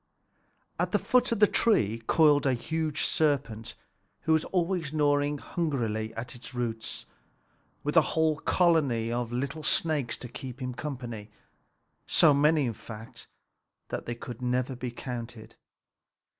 At 0.79 0.93
the 0.93 0.97
foot 0.97 1.31
of 1.31 1.37
the 1.39 1.45
tree 1.45 2.01
coiled 2.07 2.47
a 2.47 2.55
huge 2.55 3.05
serpent, 3.05 3.75
who 4.21 4.33
was 4.33 4.45
always 4.45 4.91
gnawing 4.91 5.37
hungrily 5.37 6.11
at 6.15 6.33
its 6.33 6.55
roots, 6.55 7.05
with 7.83 7.95
a 7.95 8.01
whole 8.17 8.37
colony 8.37 9.11
of 9.11 9.31
little 9.31 9.61
snakes 9.61 10.17
to 10.17 10.27
keep 10.27 10.59
him 10.59 10.73
company, 10.73 11.29
so 12.07 12.33
many 12.33 12.67
that 12.69 13.27
they 14.07 14.15
could 14.15 14.41
never 14.41 14.75
be 14.75 14.89
counted. 14.89 15.53